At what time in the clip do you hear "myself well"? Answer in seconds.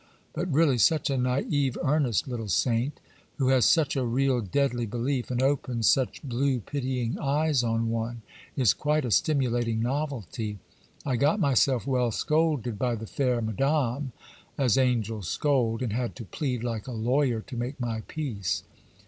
11.39-12.09